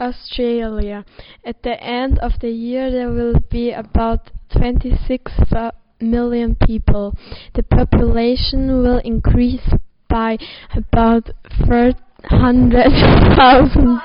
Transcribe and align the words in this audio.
Australia. 0.00 1.04
At 1.44 1.62
the 1.62 1.80
end 1.82 2.18
of 2.18 2.32
the 2.40 2.50
year 2.50 2.90
there 2.90 3.10
will 3.10 3.38
be 3.50 3.72
about 3.72 4.30
26 4.52 5.32
million 6.00 6.56
people. 6.66 7.14
The 7.54 7.62
population 7.62 8.82
will 8.82 8.98
increase 8.98 9.72
by 10.08 10.38
about 10.74 11.30
300,000 11.66 13.96